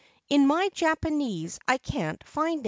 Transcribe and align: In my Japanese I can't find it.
In 0.29 0.47
my 0.47 0.67
Japanese 0.69 1.59
I 1.67 1.77
can't 1.77 2.23
find 2.23 2.55
it. 2.57 2.59